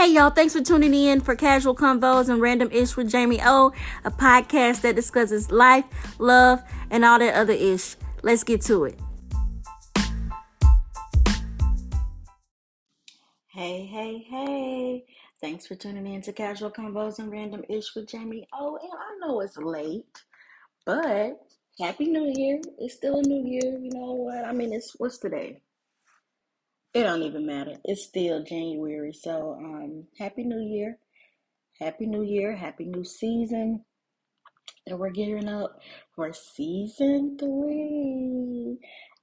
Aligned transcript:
Hey 0.00 0.14
y'all, 0.14 0.30
thanks 0.30 0.54
for 0.54 0.62
tuning 0.62 0.94
in 0.94 1.20
for 1.20 1.36
Casual 1.36 1.74
Convos 1.74 2.30
and 2.30 2.40
Random 2.40 2.70
Ish 2.72 2.96
with 2.96 3.10
Jamie 3.10 3.38
O, 3.44 3.70
a 4.02 4.10
podcast 4.10 4.80
that 4.80 4.96
discusses 4.96 5.52
life, 5.52 5.84
love, 6.18 6.62
and 6.90 7.04
all 7.04 7.18
that 7.18 7.34
other 7.34 7.52
ish. 7.52 7.96
Let's 8.22 8.42
get 8.42 8.62
to 8.62 8.86
it. 8.86 8.98
Hey, 13.52 13.84
hey, 13.84 14.24
hey. 14.26 15.04
Thanks 15.42 15.66
for 15.66 15.74
tuning 15.74 16.06
in 16.06 16.22
to 16.22 16.32
Casual 16.32 16.70
Convos 16.70 17.18
and 17.18 17.30
Random 17.30 17.62
Ish 17.68 17.94
with 17.94 18.08
Jamie 18.08 18.48
O. 18.54 18.78
And 18.82 18.92
I 18.94 19.26
know 19.26 19.42
it's 19.42 19.58
late, 19.58 20.22
but 20.86 21.38
Happy 21.78 22.06
New 22.06 22.32
Year. 22.34 22.58
It's 22.78 22.94
still 22.94 23.18
a 23.18 23.22
new 23.22 23.46
year. 23.46 23.78
You 23.78 23.90
know 23.90 24.12
what? 24.12 24.46
I 24.46 24.52
mean, 24.52 24.72
it's 24.72 24.94
what's 24.96 25.18
today? 25.18 25.60
It 26.92 27.04
don't 27.04 27.22
even 27.22 27.46
matter. 27.46 27.74
It's 27.84 28.04
still 28.04 28.42
January. 28.42 29.12
So, 29.12 29.54
um, 29.60 30.06
Happy 30.18 30.44
New 30.44 30.60
Year. 30.60 30.98
Happy 31.80 32.06
New 32.06 32.22
Year. 32.22 32.56
Happy 32.56 32.84
New 32.86 33.04
Season. 33.04 33.84
And 34.86 34.98
we're 34.98 35.10
gearing 35.10 35.48
up 35.48 35.80
for 36.16 36.32
season 36.32 37.36
three. 37.38 38.78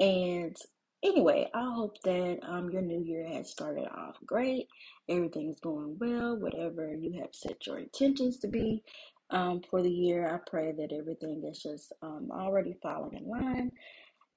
And 0.00 0.56
anyway, 1.04 1.48
I 1.54 1.72
hope 1.74 1.96
that 2.02 2.40
um 2.42 2.70
your 2.70 2.82
new 2.82 3.02
year 3.04 3.26
has 3.28 3.50
started 3.50 3.86
off 3.88 4.16
great. 4.26 4.68
Everything's 5.08 5.60
going 5.60 5.96
well, 6.00 6.36
whatever 6.36 6.94
you 6.94 7.20
have 7.20 7.30
set 7.34 7.66
your 7.66 7.78
intentions 7.78 8.38
to 8.40 8.48
be 8.48 8.82
um 9.30 9.62
for 9.70 9.82
the 9.82 9.90
year. 9.90 10.28
I 10.34 10.38
pray 10.50 10.72
that 10.72 10.92
everything 10.92 11.44
is 11.50 11.62
just 11.62 11.92
um 12.02 12.30
already 12.32 12.76
falling 12.82 13.16
in 13.18 13.28
line 13.28 13.72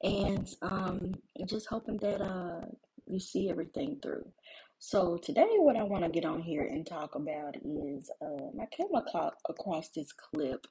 and 0.04 0.48
um 0.62 1.14
just 1.48 1.68
hoping 1.68 1.98
that 1.98 2.22
uh 2.22 2.62
you 3.16 3.20
see 3.20 3.50
everything 3.50 3.98
through. 4.04 4.30
So 4.78 5.18
today, 5.18 5.48
what 5.58 5.78
I 5.78 5.84
want 5.84 6.04
to 6.04 6.10
get 6.10 6.26
on 6.26 6.42
here 6.42 6.64
and 6.64 6.86
talk 6.86 7.16
about 7.16 7.56
is 7.56 8.12
um, 8.22 8.52
I 8.62 8.66
came 8.76 8.94
across, 8.94 9.34
across 9.50 9.90
this 9.90 10.12
clip 10.12 10.68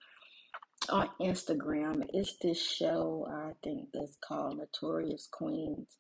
on 0.91 1.09
Instagram. 1.21 2.07
It's 2.13 2.37
this 2.43 2.61
show 2.61 3.27
I 3.31 3.53
think 3.65 3.89
that's 3.95 4.17
called 4.23 4.59
Notorious 4.59 5.27
Queens. 5.33 5.97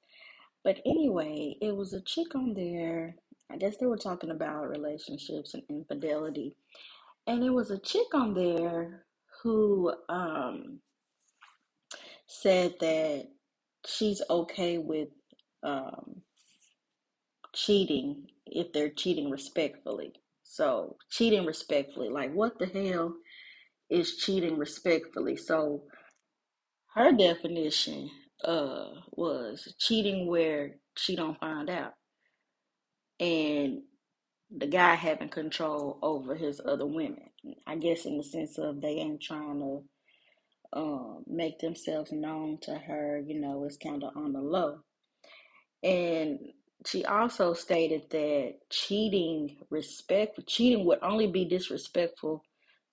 But 0.63 0.81
anyway, 0.85 1.57
it 1.63 1.75
was 1.75 1.95
a 1.95 2.03
chick 2.03 2.35
on 2.35 2.53
there. 2.53 3.17
I 3.51 3.57
guess 3.57 3.79
they 3.79 3.87
were 3.87 3.97
talking 3.97 4.31
about 4.31 4.69
relationships 4.69 5.55
and 5.55 5.63
infidelity, 5.71 6.55
and 7.27 7.43
it 7.43 7.51
was 7.51 7.71
a 7.71 7.79
chick 7.79 8.15
on 8.15 8.35
there 8.35 9.07
who 9.43 9.93
um 10.09 10.81
said 12.27 12.75
that 12.81 13.29
she's 13.87 14.23
okay 14.31 14.79
with 14.79 15.09
um 15.63 16.23
cheating 17.55 18.29
if 18.47 18.73
they're 18.73 18.91
cheating 18.91 19.31
respectfully. 19.31 20.15
So, 20.45 20.97
cheating 21.11 21.47
respectfully, 21.47 22.11
like 22.11 22.33
what 22.35 22.59
the 22.59 22.67
hell 22.67 23.15
is 23.91 24.17
cheating 24.17 24.59
respectfully? 24.59 25.37
So, 25.37 25.85
her 26.95 27.13
definition 27.13 28.11
uh 28.45 28.89
was 29.13 29.75
cheating 29.81 30.27
where 30.29 30.77
she 30.97 31.17
don't 31.17 31.41
find 31.41 31.71
out 31.71 31.95
and 33.21 33.83
the 34.57 34.67
guy 34.67 34.95
having 34.95 35.29
control 35.29 35.99
over 36.03 36.35
his 36.35 36.61
other 36.65 36.87
women. 36.87 37.31
I 37.67 37.77
guess 37.77 38.07
in 38.07 38.19
the 38.19 38.25
sense 38.25 38.59
of 38.59 38.81
they 38.81 38.97
ain't 38.97 39.23
trying 39.23 39.61
to 39.61 39.85
um, 40.75 41.25
make 41.29 41.61
themselves 41.61 42.13
known 42.13 42.59
to 42.63 42.75
her, 42.77 43.23
you 43.27 43.41
know, 43.41 43.65
it's 43.65 43.79
kind 43.79 44.05
of 44.05 44.17
on 44.17 44.33
the 44.35 44.41
low. 44.41 44.79
And 45.83 46.41
she 46.87 47.05
also 47.05 47.55
stated 47.55 48.11
that 48.11 48.55
cheating 48.71 49.57
respect 49.71 50.39
cheating 50.47 50.85
would 50.85 50.99
only 51.03 51.27
be 51.27 51.45
disrespectful 51.45 52.43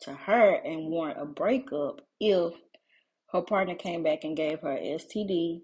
to 0.02 0.14
her 0.14 0.56
and 0.64 0.88
warrant 0.88 1.22
a 1.22 1.26
breakup 1.26 2.02
if 2.20 2.54
her 3.32 3.42
partner 3.42 3.76
came 3.76 4.04
back 4.04 4.24
and 4.24 4.36
gave 4.36 4.60
her 4.62 4.78
STD, 4.78 5.62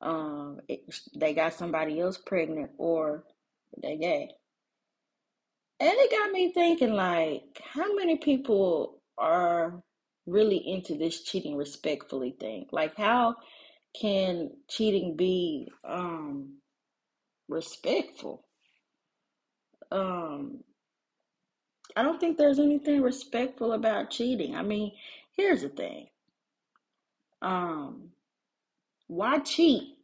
um, 0.00 0.60
it, 0.68 0.80
they 1.14 1.34
got 1.34 1.54
somebody 1.54 2.00
else 2.00 2.16
pregnant, 2.18 2.70
or 2.78 3.24
they 3.82 3.96
gay. 3.96 4.30
And 5.78 5.92
it 5.92 6.10
got 6.10 6.32
me 6.32 6.52
thinking, 6.52 6.94
like, 6.94 7.60
how 7.62 7.94
many 7.94 8.16
people 8.16 9.02
are 9.18 9.82
really 10.26 10.56
into 10.56 10.96
this 10.96 11.22
cheating 11.22 11.56
respectfully 11.56 12.34
thing? 12.40 12.66
Like, 12.72 12.96
how 12.96 13.36
can 13.98 14.50
cheating 14.68 15.16
be 15.16 15.70
um 15.84 16.58
respectful? 17.48 18.44
Um, 19.90 20.64
I 21.94 22.02
don't 22.02 22.20
think 22.20 22.36
there's 22.36 22.58
anything 22.58 23.02
respectful 23.02 23.72
about 23.72 24.10
cheating. 24.10 24.54
I 24.54 24.62
mean, 24.62 24.92
here's 25.36 25.62
the 25.62 25.68
thing. 25.68 26.08
Um, 27.42 28.10
why 29.06 29.38
cheat? 29.38 29.94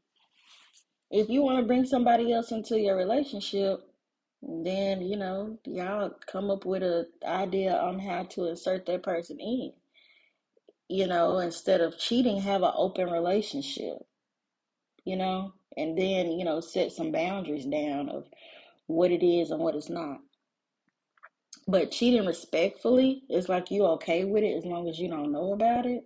If 1.10 1.28
you 1.28 1.42
want 1.42 1.58
to 1.58 1.66
bring 1.66 1.84
somebody 1.84 2.32
else 2.32 2.52
into 2.52 2.78
your 2.78 2.96
relationship, 2.96 3.80
then 4.42 5.02
you 5.02 5.16
know 5.16 5.58
y'all 5.66 6.10
come 6.26 6.50
up 6.50 6.64
with 6.64 6.82
an 6.82 7.06
idea 7.24 7.76
on 7.76 7.98
how 7.98 8.24
to 8.24 8.48
insert 8.48 8.86
that 8.86 9.02
person 9.02 9.38
in. 9.38 9.72
You 10.88 11.06
know, 11.06 11.38
instead 11.38 11.80
of 11.80 11.98
cheating, 11.98 12.40
have 12.40 12.62
an 12.62 12.72
open 12.74 13.10
relationship. 13.10 13.98
You 15.04 15.16
know, 15.16 15.52
and 15.76 15.96
then 15.98 16.32
you 16.32 16.44
know 16.44 16.60
set 16.60 16.92
some 16.92 17.12
boundaries 17.12 17.66
down 17.66 18.08
of 18.08 18.26
what 18.86 19.10
it 19.10 19.24
is 19.24 19.50
and 19.50 19.60
what 19.60 19.74
it's 19.74 19.90
not. 19.90 20.20
But 21.68 21.90
cheating 21.90 22.26
respectfully 22.26 23.22
is 23.30 23.48
like 23.48 23.70
you 23.70 23.84
okay 23.86 24.24
with 24.24 24.42
it 24.42 24.56
as 24.56 24.64
long 24.64 24.88
as 24.88 24.98
you 24.98 25.08
don't 25.08 25.32
know 25.32 25.52
about 25.52 25.86
it. 25.86 26.04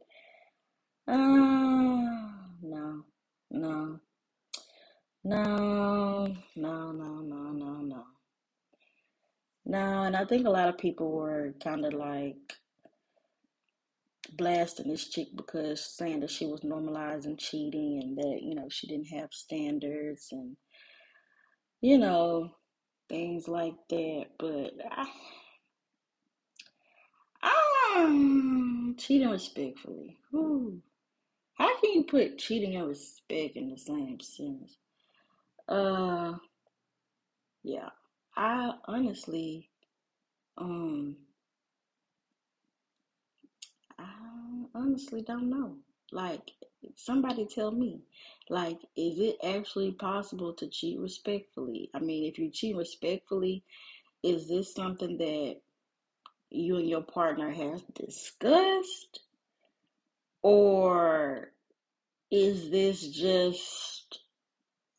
Uh, 1.08 1.16
no, 1.16 2.52
no, 2.62 3.04
no, 3.50 4.00
no, 5.24 6.36
no, 6.56 6.92
no, 6.92 7.22
no, 7.22 7.72
no. 7.80 8.04
No, 9.64 10.02
and 10.02 10.16
I 10.16 10.24
think 10.24 10.46
a 10.46 10.50
lot 10.50 10.68
of 10.68 10.78
people 10.78 11.10
were 11.10 11.54
kind 11.62 11.84
of 11.84 11.92
like 11.94 12.36
blasting 14.36 14.88
this 14.88 15.08
chick 15.08 15.28
because 15.36 15.84
saying 15.84 16.20
that 16.20 16.30
she 16.30 16.46
was 16.46 16.60
normalizing 16.60 17.38
cheating 17.38 18.00
and 18.02 18.18
that, 18.18 18.40
you 18.42 18.54
know, 18.54 18.68
she 18.70 18.86
didn't 18.86 19.08
have 19.08 19.32
standards 19.32 20.28
and, 20.32 20.56
you 21.80 21.98
know, 21.98 22.50
things 23.08 23.48
like 23.48 23.74
that. 23.90 24.26
But 24.38 24.72
I, 24.90 25.06
I 27.42 28.94
cheating 28.98 29.30
respectfully. 29.30 30.18
Whew. 30.30 30.82
How 31.54 31.80
can 31.80 31.92
you 31.92 32.04
put 32.04 32.38
cheating 32.38 32.76
and 32.76 32.88
respect 32.88 33.56
in 33.56 33.70
the 33.70 33.78
same 33.78 34.20
sentence? 34.20 34.76
Uh, 35.68 36.34
yeah. 37.62 37.88
I 38.36 38.72
honestly, 38.86 39.70
um, 40.58 41.16
I 43.98 44.04
honestly 44.76 45.22
don't 45.22 45.50
know. 45.50 45.76
Like, 46.12 46.52
somebody 46.94 47.46
tell 47.46 47.72
me, 47.72 48.02
like, 48.48 48.78
is 48.96 49.18
it 49.18 49.36
actually 49.44 49.92
possible 49.92 50.52
to 50.54 50.68
cheat 50.68 51.00
respectfully? 51.00 51.90
I 51.94 51.98
mean, 51.98 52.24
if 52.30 52.38
you 52.38 52.50
cheat 52.50 52.76
respectfully, 52.76 53.64
is 54.22 54.48
this 54.48 54.74
something 54.74 55.18
that 55.18 55.56
you 56.50 56.76
and 56.76 56.88
your 56.88 57.02
partner 57.02 57.50
have 57.50 57.82
discussed? 57.94 59.20
Or 60.42 61.52
is 62.30 62.70
this 62.70 63.08
just 63.08 64.20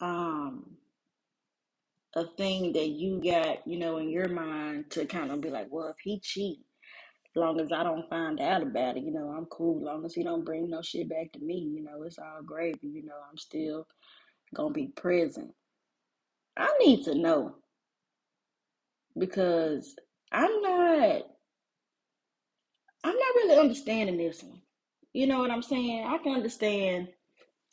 um 0.02 0.78
a 2.16 2.26
thing 2.26 2.74
that 2.74 2.88
you 2.90 3.22
got, 3.24 3.68
you 3.68 3.78
know, 3.78 3.98
in 3.98 4.10
your 4.10 4.28
mind 4.28 4.90
to 4.92 5.06
kind 5.06 5.32
of 5.32 5.40
be 5.40 5.50
like, 5.50 5.68
well, 5.70 5.90
if 5.90 5.98
he 6.04 6.20
cheat, 6.20 6.60
long 7.38 7.60
as 7.62 7.72
I 7.72 7.84
don't 7.84 8.10
find 8.10 8.40
out 8.42 8.64
about 8.64 8.98
it, 8.98 9.04
you 9.04 9.12
know, 9.12 9.30
I'm 9.30 9.46
cool. 9.46 9.84
Long 9.84 10.06
as 10.06 10.14
he 10.16 10.24
don't 10.24 10.46
bring 10.46 10.70
no 10.70 10.82
shit 10.82 11.10
back 11.10 11.32
to 11.34 11.40
me, 11.40 11.60
you 11.60 11.84
know, 11.84 12.04
it's 12.04 12.20
all 12.20 12.44
gravy. 12.46 12.80
You 12.88 13.06
know, 13.06 13.16
I'm 13.32 13.38
still 13.38 13.88
gonna 14.56 14.74
be 14.74 14.88
present. 14.88 15.52
I 16.58 16.70
need 16.80 17.04
to 17.06 17.16
know 17.16 17.56
because 19.18 19.96
I'm 20.32 20.62
not, 20.62 21.24
I'm 23.04 23.16
not 23.16 23.36
really 23.36 23.58
understanding 23.60 24.18
this 24.18 24.44
one. 24.44 24.62
You 25.14 25.28
know 25.28 25.40
what 25.40 25.52
I'm 25.52 25.64
saying? 25.64 26.06
I 26.08 26.18
can 26.20 26.34
understand. 26.34 27.10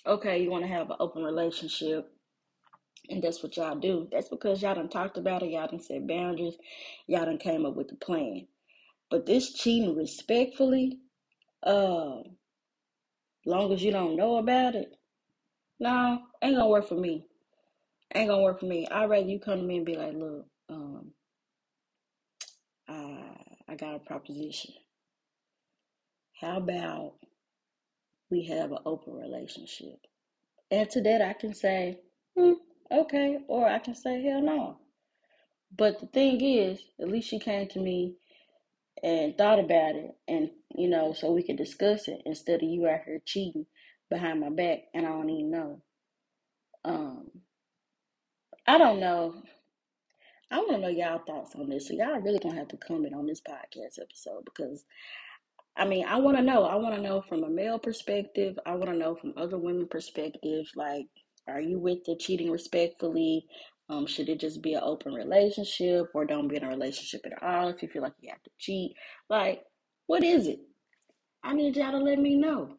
Okay, 0.07 0.43
you 0.43 0.51
want 0.51 0.65
to 0.65 0.69
have 0.69 0.91
an 0.91 0.97
open 1.01 1.23
relationship, 1.25 2.11
and 3.11 3.23
that's 3.23 3.43
what 3.43 3.57
y'all 3.57 3.77
do. 3.77 4.09
That's 4.13 4.29
because 4.29 4.63
y'all 4.63 4.75
done 4.75 4.89
talked 4.91 5.19
about 5.19 5.43
it. 5.43 5.51
Y'all 5.51 5.69
done 5.69 5.81
set 5.81 6.07
boundaries. 6.07 6.57
Y'all 7.07 7.27
done 7.27 7.39
came 7.39 7.67
up 7.67 7.75
with 7.77 7.93
a 7.93 7.97
plan. 7.97 8.47
But 9.15 9.27
this 9.27 9.53
cheating 9.53 9.95
respectfully, 9.95 10.99
uh, 11.63 12.17
long 13.47 13.73
as 13.73 13.81
you 13.81 13.93
don't 13.93 14.17
know 14.17 14.39
about 14.39 14.75
it, 14.75 14.97
no, 15.79 16.19
ain't 16.43 16.57
gonna 16.57 16.69
work 16.69 16.89
for 16.89 16.97
me. 16.97 17.25
Ain't 18.13 18.29
gonna 18.29 18.43
work 18.43 18.59
for 18.59 18.67
me. 18.67 18.89
I'd 18.89 19.09
rather 19.09 19.25
you 19.25 19.39
come 19.39 19.59
to 19.61 19.65
me 19.65 19.77
and 19.77 19.87
be 19.87 19.95
like, 19.95 20.15
look, 20.15 20.47
um, 20.69 21.13
I 23.69 23.77
got 23.77 23.95
a 23.95 24.01
proposition. 24.01 24.75
How 26.41 26.57
about 26.57 27.13
we 28.33 28.45
have 28.47 28.73
an 28.73 28.79
open 28.85 29.15
relationship? 29.15 30.01
And 30.73 30.91
to 30.91 31.01
that, 31.03 31.23
I 31.23 31.35
can 31.35 31.55
say, 31.55 32.01
hmm, 32.37 32.55
okay, 32.91 33.39
or 33.47 33.69
I 33.69 33.79
can 33.79 33.95
say, 33.95 34.25
hell 34.25 34.43
no. 34.43 34.79
But 35.77 36.01
the 36.01 36.07
thing 36.07 36.41
is, 36.41 36.81
at 37.01 37.09
least 37.09 37.29
she 37.29 37.39
came 37.39 37.69
to 37.69 37.79
me 37.79 38.17
and 39.05 39.39
thought 39.39 39.61
about 39.61 39.97
it, 39.97 40.13
and 40.27 40.51
you 40.75 40.89
know, 40.89 41.13
so 41.13 41.31
we 41.31 41.45
could 41.45 41.59
discuss 41.59 42.09
it 42.09 42.23
instead 42.27 42.63
of 42.63 42.69
you 42.69 42.89
out 42.89 43.03
here 43.07 43.21
cheating 43.27 43.67
behind 44.11 44.41
my 44.41 44.51
back, 44.51 44.79
and 44.95 45.07
I 45.07 45.11
don't 45.11 45.31
even 45.31 45.51
know. 45.53 45.83
Um, 46.85 47.31
I 48.67 48.79
don't 48.79 49.01
know. 49.01 49.35
I 50.51 50.59
want 50.59 50.73
to 50.73 50.79
know 50.79 50.89
y'all 50.89 51.21
thoughts 51.27 51.55
on 51.55 51.69
this. 51.69 51.89
So 51.89 51.95
y'all 51.95 52.21
really 52.21 52.39
gonna 52.39 52.57
have 52.57 52.69
to 52.69 52.79
comment 52.79 53.15
on 53.15 53.27
this 53.27 53.43
podcast 53.43 54.01
episode 54.01 54.45
because 54.47 54.85
I 55.77 55.87
mean, 55.87 56.07
I 56.07 56.19
want 56.19 56.37
to 56.37 56.43
know. 56.43 56.65
I 56.65 56.77
want 56.77 56.95
to 56.95 57.03
know 57.03 57.23
from 57.29 57.45
a 57.45 57.51
male 57.51 57.79
perspective. 57.79 58.59
I 58.65 58.75
want 58.75 58.91
to 58.91 58.97
know 58.97 59.17
from 59.17 59.35
other 59.37 59.59
women 59.59 59.89
perspective. 59.89 60.67
Like, 60.77 61.07
are 61.49 61.61
you 61.61 61.79
with 61.79 62.05
the 62.05 62.17
cheating 62.17 62.51
respectfully? 62.51 63.47
Um, 63.95 64.07
should 64.07 64.29
it 64.29 64.41
just 64.41 64.61
be 64.61 64.75
an 64.75 64.83
open 64.83 65.13
relationship 65.13 66.11
or 66.15 66.25
don't 66.25 66.49
be 66.49 66.57
in 66.57 66.65
a 66.65 66.69
relationship 66.69 67.25
at 67.25 67.43
all 67.43 67.69
if 67.69 67.83
you 67.83 67.89
feel 67.89 68.03
like 68.03 68.15
you 68.21 68.31
have 68.31 68.43
to 68.43 68.51
cheat? 68.59 68.95
Like, 69.29 69.63
what 70.07 70.25
is 70.25 70.47
it? 70.47 70.61
I 71.43 71.55
need 71.55 71.77
y'all 71.77 71.93
to 71.93 71.99
let 71.99 72.19
me 72.19 72.35
know. 72.35 72.77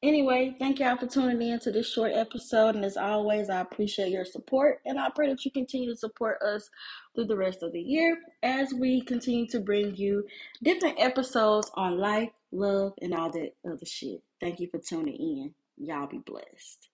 Anyway, 0.00 0.54
thank 0.60 0.78
y'all 0.78 0.96
for 0.96 1.08
tuning 1.08 1.42
in 1.42 1.58
to 1.58 1.72
this 1.72 1.92
short 1.92 2.12
episode. 2.14 2.76
And 2.76 2.84
as 2.84 2.96
always, 2.96 3.50
I 3.50 3.60
appreciate 3.60 4.12
your 4.12 4.24
support. 4.24 4.78
And 4.86 4.98
I 4.98 5.08
pray 5.12 5.28
that 5.28 5.44
you 5.44 5.50
continue 5.50 5.90
to 5.90 5.96
support 5.96 6.40
us 6.40 6.70
through 7.14 7.26
the 7.26 7.36
rest 7.36 7.64
of 7.64 7.72
the 7.72 7.80
year 7.80 8.16
as 8.44 8.72
we 8.72 9.00
continue 9.00 9.48
to 9.48 9.58
bring 9.58 9.96
you 9.96 10.24
different 10.62 11.00
episodes 11.00 11.68
on 11.74 11.98
life, 11.98 12.30
love, 12.52 12.92
and 13.02 13.12
all 13.12 13.30
that 13.32 13.54
other 13.66 13.86
shit. 13.86 14.22
Thank 14.40 14.60
you 14.60 14.68
for 14.70 14.78
tuning 14.78 15.16
in. 15.16 15.54
Y'all 15.84 16.06
be 16.06 16.18
blessed. 16.18 16.88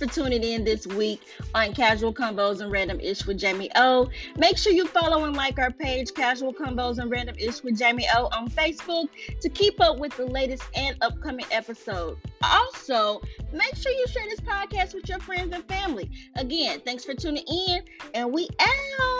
For 0.00 0.06
tuning 0.06 0.42
in 0.42 0.64
this 0.64 0.86
week 0.86 1.20
on 1.54 1.74
Casual 1.74 2.14
Convos 2.14 2.62
and 2.62 2.72
Random 2.72 2.98
Ish 3.00 3.26
with 3.26 3.36
Jamie 3.36 3.70
O. 3.76 4.08
Make 4.38 4.56
sure 4.56 4.72
you 4.72 4.86
follow 4.86 5.24
and 5.24 5.36
like 5.36 5.58
our 5.58 5.70
page, 5.70 6.14
Casual 6.14 6.54
Convos 6.54 6.96
and 6.96 7.10
Random 7.10 7.36
Ish 7.38 7.62
with 7.62 7.78
Jamie 7.78 8.06
O, 8.16 8.30
on 8.32 8.48
Facebook 8.48 9.10
to 9.42 9.48
keep 9.50 9.78
up 9.78 9.98
with 9.98 10.16
the 10.16 10.24
latest 10.24 10.62
and 10.74 10.96
upcoming 11.02 11.44
episodes. 11.50 12.18
Also, 12.42 13.20
make 13.52 13.76
sure 13.76 13.92
you 13.92 14.06
share 14.06 14.24
this 14.24 14.40
podcast 14.40 14.94
with 14.94 15.06
your 15.06 15.18
friends 15.18 15.54
and 15.54 15.64
family. 15.68 16.10
Again, 16.36 16.80
thanks 16.82 17.04
for 17.04 17.12
tuning 17.12 17.44
in, 17.46 17.82
and 18.14 18.32
we 18.32 18.48
out. 18.58 19.19